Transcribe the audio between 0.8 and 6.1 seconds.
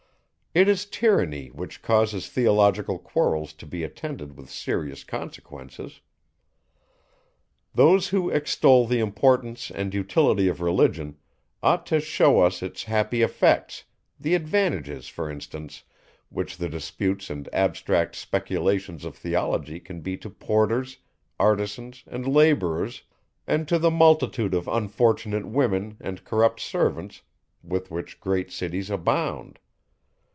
tyranny which causes theological quarrels to be attended with serious consequences.